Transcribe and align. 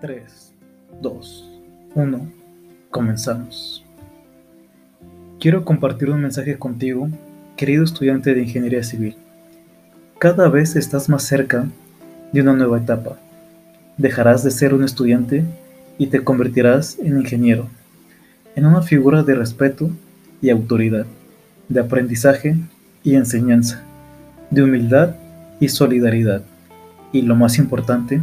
3, 0.00 0.54
2, 1.02 1.50
1, 1.94 2.32
comenzamos. 2.90 3.84
Quiero 5.38 5.62
compartir 5.62 6.08
un 6.08 6.22
mensaje 6.22 6.56
contigo, 6.58 7.10
querido 7.54 7.84
estudiante 7.84 8.34
de 8.34 8.42
Ingeniería 8.42 8.82
Civil. 8.82 9.14
Cada 10.18 10.48
vez 10.48 10.74
estás 10.74 11.10
más 11.10 11.24
cerca 11.24 11.66
de 12.32 12.40
una 12.40 12.54
nueva 12.54 12.78
etapa. 12.78 13.18
Dejarás 13.98 14.42
de 14.42 14.50
ser 14.50 14.72
un 14.72 14.84
estudiante 14.84 15.44
y 15.98 16.06
te 16.06 16.24
convertirás 16.24 16.98
en 16.98 17.18
ingeniero, 17.18 17.68
en 18.56 18.64
una 18.64 18.80
figura 18.80 19.22
de 19.22 19.34
respeto 19.34 19.90
y 20.40 20.48
autoridad, 20.48 21.04
de 21.68 21.80
aprendizaje 21.80 22.56
y 23.04 23.16
enseñanza, 23.16 23.82
de 24.50 24.62
humildad 24.62 25.16
y 25.60 25.68
solidaridad, 25.68 26.42
y 27.12 27.20
lo 27.20 27.36
más 27.36 27.58
importante, 27.58 28.22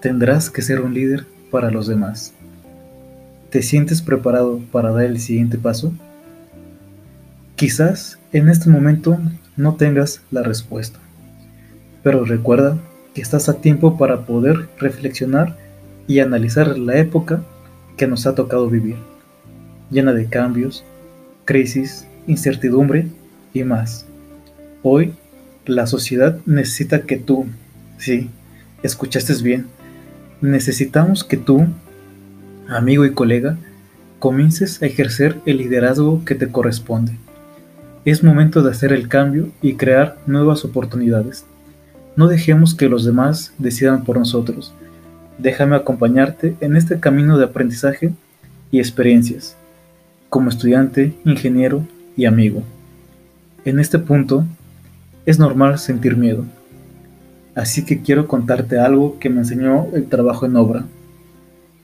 tendrás 0.00 0.50
que 0.50 0.62
ser 0.62 0.80
un 0.80 0.94
líder 0.94 1.26
para 1.50 1.70
los 1.70 1.86
demás. 1.86 2.32
¿Te 3.50 3.62
sientes 3.62 4.02
preparado 4.02 4.60
para 4.70 4.92
dar 4.92 5.04
el 5.04 5.20
siguiente 5.20 5.58
paso? 5.58 5.92
Quizás 7.56 8.18
en 8.32 8.48
este 8.48 8.70
momento 8.70 9.18
no 9.56 9.74
tengas 9.74 10.20
la 10.30 10.42
respuesta, 10.42 10.98
pero 12.02 12.24
recuerda 12.24 12.78
que 13.14 13.22
estás 13.22 13.48
a 13.48 13.60
tiempo 13.60 13.98
para 13.98 14.26
poder 14.26 14.68
reflexionar 14.78 15.56
y 16.06 16.20
analizar 16.20 16.78
la 16.78 16.98
época 16.98 17.42
que 17.96 18.06
nos 18.06 18.26
ha 18.26 18.34
tocado 18.34 18.68
vivir, 18.68 18.96
llena 19.90 20.12
de 20.12 20.26
cambios, 20.26 20.84
crisis, 21.44 22.06
incertidumbre 22.26 23.08
y 23.52 23.64
más. 23.64 24.06
Hoy 24.82 25.14
la 25.66 25.86
sociedad 25.86 26.38
necesita 26.46 27.02
que 27.02 27.16
tú, 27.16 27.46
sí, 27.98 28.30
escuchaste 28.82 29.34
bien, 29.42 29.66
necesitamos 30.40 31.24
que 31.24 31.36
tú, 31.36 31.66
amigo 32.68 33.04
y 33.04 33.12
colega, 33.12 33.56
comiences 34.18 34.82
a 34.82 34.86
ejercer 34.86 35.36
el 35.46 35.58
liderazgo 35.58 36.24
que 36.24 36.34
te 36.34 36.48
corresponde. 36.48 37.12
Es 38.04 38.22
momento 38.22 38.62
de 38.62 38.70
hacer 38.70 38.92
el 38.92 39.08
cambio 39.08 39.50
y 39.62 39.74
crear 39.74 40.16
nuevas 40.26 40.64
oportunidades. 40.64 41.44
No 42.16 42.28
dejemos 42.28 42.74
que 42.74 42.88
los 42.88 43.04
demás 43.04 43.52
decidan 43.58 44.04
por 44.04 44.18
nosotros. 44.18 44.72
Déjame 45.38 45.76
acompañarte 45.76 46.56
en 46.60 46.76
este 46.76 46.98
camino 46.98 47.38
de 47.38 47.44
aprendizaje 47.44 48.12
y 48.70 48.78
experiencias, 48.78 49.56
como 50.28 50.48
estudiante, 50.48 51.14
ingeniero 51.24 51.86
y 52.16 52.24
amigo. 52.24 52.62
En 53.64 53.78
este 53.78 53.98
punto, 53.98 54.44
es 55.26 55.38
normal 55.38 55.78
sentir 55.78 56.16
miedo 56.16 56.44
así 57.58 57.84
que 57.84 58.00
quiero 58.00 58.28
contarte 58.28 58.78
algo 58.78 59.18
que 59.18 59.28
me 59.28 59.40
enseñó 59.40 59.88
el 59.92 60.06
trabajo 60.06 60.46
en 60.46 60.54
obra. 60.54 60.84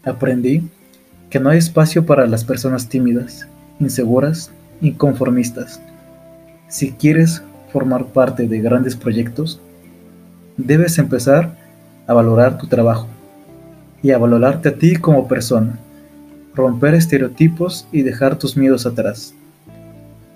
Aprendí 0.04 0.62
que 1.30 1.40
no 1.40 1.50
hay 1.50 1.58
espacio 1.58 2.06
para 2.06 2.28
las 2.28 2.44
personas 2.44 2.88
tímidas, 2.88 3.48
inseguras, 3.80 4.52
inconformistas. 4.80 5.80
Si 6.68 6.92
quieres 6.92 7.42
formar 7.72 8.06
parte 8.06 8.46
de 8.46 8.60
grandes 8.60 8.94
proyectos, 8.94 9.60
debes 10.56 10.96
empezar 10.98 11.56
a 12.06 12.12
valorar 12.14 12.56
tu 12.56 12.68
trabajo 12.68 13.08
y 14.00 14.12
a 14.12 14.18
valorarte 14.18 14.68
a 14.68 14.76
ti 14.76 14.94
como 14.94 15.26
persona, 15.26 15.76
romper 16.54 16.94
estereotipos 16.94 17.88
y 17.90 18.02
dejar 18.02 18.38
tus 18.38 18.56
miedos 18.56 18.86
atrás, 18.86 19.34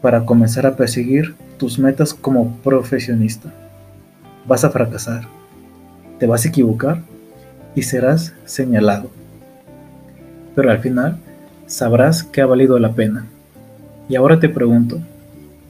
para 0.03 0.25
comenzar 0.25 0.67
a 0.67 0.75
perseguir 0.75 1.37
tus 1.59 1.79
metas 1.79 2.13
como 2.13 2.57
profesionista 2.57 3.53
vas 4.49 4.65
a 4.65 4.71
fracasar, 4.71 5.29
te 6.19 6.27
vas 6.27 6.45
a 6.45 6.49
equivocar 6.49 7.03
y 7.75 7.83
serás 7.83 8.35
señalado. 8.47 9.11
Pero 10.57 10.71
al 10.71 10.79
final 10.79 11.19
sabrás 11.67 12.25
que 12.25 12.41
ha 12.41 12.47
valido 12.47 12.79
la 12.79 12.95
pena. 12.95 13.27
Y 14.09 14.17
ahora 14.17 14.41
te 14.41 14.49
pregunto, 14.49 15.01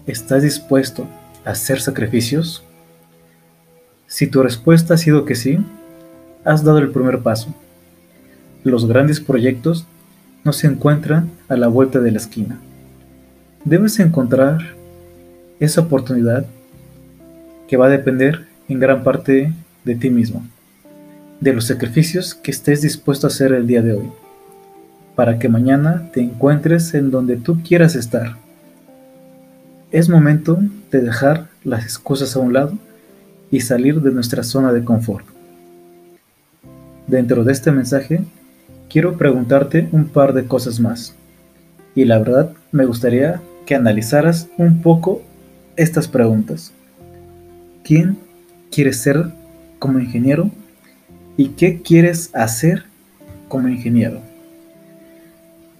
¿estás 0.07 0.43
dispuesto 0.45 1.07
a 1.45 1.51
hacer 1.51 1.81
sacrificios? 1.81 2.63
Si 4.07 4.29
tu 4.29 4.43
respuesta 4.43 4.95
ha 4.95 4.97
sido 4.97 5.25
que 5.25 5.35
sí, 5.35 5.59
has 6.45 6.65
dado 6.65 6.79
el 6.79 6.91
primer 6.91 7.19
paso. 7.19 7.53
Los 8.65 8.87
grandes 8.87 9.21
proyectos 9.21 9.87
no 10.45 10.53
se 10.53 10.69
encuentran 10.69 11.31
a 11.49 11.57
la 11.57 11.67
vuelta 11.67 11.99
de 12.01 12.13
la 12.13 12.19
esquina. 12.19 12.59
Debes 13.65 13.99
encontrar 13.99 14.61
esa 15.61 15.81
oportunidad 15.83 16.47
que 17.67 17.77
va 17.77 17.87
a 17.87 17.91
depender 17.91 18.48
en 18.69 18.79
gran 18.79 19.03
parte 19.03 19.53
de 19.85 19.95
ti 19.95 20.11
mismo, 20.11 20.47
de 21.41 21.53
los 21.53 21.67
sacrificios 21.67 22.35
que 22.35 22.51
estés 22.51 22.83
dispuesto 22.83 23.27
a 23.27 23.31
hacer 23.31 23.53
el 23.53 23.67
día 23.67 23.83
de 23.83 23.95
hoy, 23.95 24.11
para 25.15 25.39
que 25.39 25.49
mañana 25.49 26.11
te 26.13 26.21
encuentres 26.21 26.95
en 26.95 27.11
donde 27.11 27.37
tú 27.37 27.63
quieras 27.63 27.95
estar. 27.95 28.37
Es 29.91 30.09
momento 30.09 30.59
de 30.91 31.01
dejar 31.01 31.49
las 31.65 31.85
excusas 31.85 32.37
a 32.37 32.41
un 32.41 32.53
lado 32.53 32.73
y 33.51 33.61
salir 33.61 34.03
de 34.03 34.11
nuestra 34.11 34.43
zona 34.43 34.73
de 34.73 34.85
confort. 34.85 35.27
Dentro 37.07 37.43
de 37.43 37.53
este 37.53 37.73
mensaje, 37.73 38.21
quiero 38.91 39.17
preguntarte 39.17 39.89
un 39.93 40.09
par 40.09 40.35
de 40.35 40.45
cosas 40.45 40.79
más. 40.79 41.15
Y 41.95 42.05
la 42.05 42.19
verdad, 42.19 42.53
me 42.71 42.85
gustaría 42.85 43.41
que 43.65 43.75
analizaras 43.75 44.49
un 44.59 44.83
poco 44.83 45.23
estas 45.77 46.07
preguntas. 46.07 46.73
¿Quién 47.83 48.19
quieres 48.71 49.01
ser 49.01 49.33
como 49.79 49.99
ingeniero 49.99 50.51
y 51.37 51.49
qué 51.51 51.81
quieres 51.83 52.31
hacer 52.35 52.85
como 53.49 53.69
ingeniero. 53.69 54.21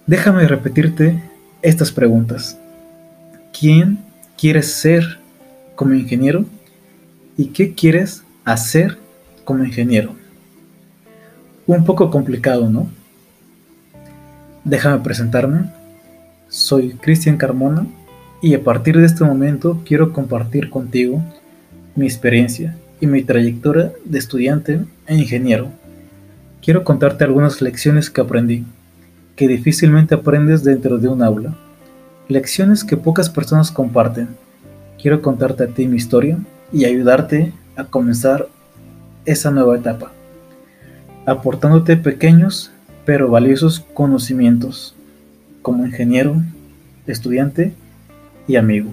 Déjame 0.07 0.47
repetirte 0.47 1.21
estas 1.61 1.91
preguntas. 1.91 2.57
¿Quién 3.57 3.99
quieres 4.37 4.73
ser 4.73 5.19
como 5.75 5.93
ingeniero 5.93 6.45
y 7.37 7.47
qué 7.47 7.73
quieres 7.73 8.23
hacer 8.45 8.97
como 9.43 9.63
ingeniero? 9.63 10.15
Un 11.67 11.85
poco 11.85 12.09
complicado, 12.09 12.69
¿no? 12.69 12.89
Déjame 14.63 14.99
presentarme. 15.03 15.69
Soy 16.47 16.93
Cristian 16.93 17.37
Carmona 17.37 17.85
y 18.41 18.55
a 18.55 18.63
partir 18.63 18.97
de 18.97 19.05
este 19.05 19.23
momento 19.23 19.81
quiero 19.85 20.13
compartir 20.13 20.69
contigo 20.69 21.21
mi 21.99 22.05
experiencia 22.05 22.77
y 23.01 23.07
mi 23.07 23.23
trayectoria 23.23 23.91
de 24.05 24.19
estudiante 24.19 24.79
e 25.05 25.15
ingeniero. 25.15 25.67
Quiero 26.61 26.85
contarte 26.85 27.25
algunas 27.25 27.61
lecciones 27.61 28.09
que 28.09 28.21
aprendí, 28.21 28.65
que 29.35 29.49
difícilmente 29.49 30.15
aprendes 30.15 30.63
dentro 30.63 30.97
de 30.97 31.09
un 31.09 31.21
aula. 31.21 31.57
Lecciones 32.29 32.85
que 32.85 32.95
pocas 32.95 33.29
personas 33.29 33.69
comparten. 33.69 34.29
Quiero 35.01 35.21
contarte 35.21 35.65
a 35.65 35.67
ti 35.67 35.89
mi 35.89 35.97
historia 35.97 36.37
y 36.71 36.85
ayudarte 36.85 37.51
a 37.75 37.83
comenzar 37.83 38.47
esa 39.25 39.51
nueva 39.51 39.75
etapa, 39.75 40.13
aportándote 41.25 41.97
pequeños 41.97 42.71
pero 43.03 43.29
valiosos 43.29 43.81
conocimientos 43.93 44.95
como 45.61 45.85
ingeniero, 45.85 46.41
estudiante 47.07 47.73
y 48.47 48.55
amigo. 48.55 48.91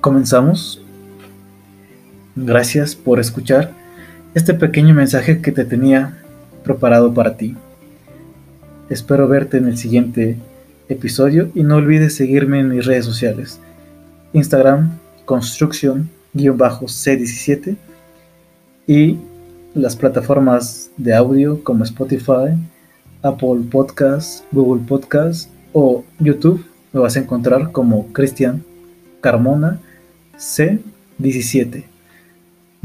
¿Comenzamos? 0.00 0.83
Gracias 2.36 2.96
por 2.96 3.20
escuchar 3.20 3.70
este 4.34 4.54
pequeño 4.54 4.92
mensaje 4.92 5.40
que 5.40 5.52
te 5.52 5.64
tenía 5.64 6.18
preparado 6.64 7.14
para 7.14 7.36
ti. 7.36 7.54
Espero 8.90 9.28
verte 9.28 9.58
en 9.58 9.68
el 9.68 9.78
siguiente 9.78 10.36
episodio 10.88 11.52
y 11.54 11.62
no 11.62 11.76
olvides 11.76 12.16
seguirme 12.16 12.58
en 12.58 12.70
mis 12.70 12.86
redes 12.86 13.04
sociales. 13.04 13.60
Instagram, 14.32 14.98
construction-c17 15.26 17.76
y 18.88 19.16
las 19.74 19.94
plataformas 19.94 20.90
de 20.96 21.14
audio 21.14 21.62
como 21.62 21.84
Spotify, 21.84 22.58
Apple 23.22 23.60
Podcasts, 23.70 24.42
Google 24.50 24.82
Podcasts 24.84 25.48
o 25.72 26.04
YouTube. 26.18 26.66
Me 26.92 26.98
vas 26.98 27.16
a 27.16 27.20
encontrar 27.20 27.70
como 27.70 28.12
Cristian 28.12 28.64
Carmona 29.20 29.78
C17. 30.36 31.93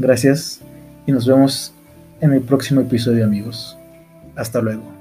Gracias 0.00 0.62
y 1.06 1.12
nos 1.12 1.26
vemos 1.26 1.74
en 2.22 2.32
el 2.32 2.40
próximo 2.40 2.80
episodio 2.80 3.22
amigos. 3.22 3.76
Hasta 4.34 4.62
luego. 4.62 4.99